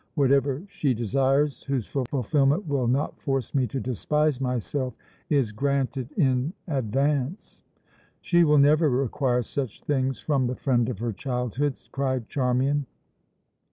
Whatever 0.15 0.63
she 0.67 0.95
desires 0.95 1.61
whose 1.63 1.85
fulfilment 1.85 2.67
will 2.67 2.87
not 2.87 3.19
force 3.21 3.53
me 3.53 3.67
to 3.67 3.79
despise 3.79 4.41
myself 4.41 4.95
is 5.29 5.51
granted 5.51 6.11
in 6.17 6.53
advance." 6.67 7.61
"She 8.19 8.43
will 8.43 8.57
never 8.57 8.89
require 8.89 9.43
such 9.43 9.83
things 9.83 10.17
from 10.17 10.47
the 10.47 10.55
friend 10.55 10.89
of 10.89 10.97
her 10.97 11.13
childhood," 11.13 11.77
cried 11.91 12.27
Charmian. 12.29 12.87